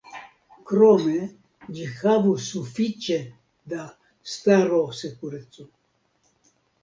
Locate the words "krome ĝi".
0.69-1.83